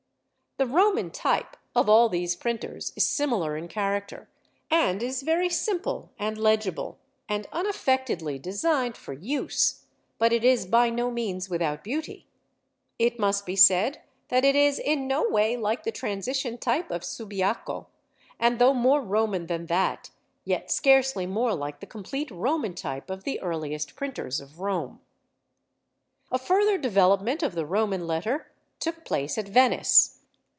[0.57, 4.29] The Roman type of all these printers is similar in character,
[4.69, 9.85] and is very simple and legible, and unaffectedly designed for use;
[10.19, 12.27] but it is by no means without beauty.
[12.99, 17.03] It must be said that it is in no way like the transition type of
[17.05, 17.87] Subiaco,
[18.39, 20.11] and though more Roman than that,
[20.45, 25.01] yet scarcely more like the complete Roman type of the earliest printers of Rome.
[26.31, 30.19] A further development of the Roman letter took place at Venice.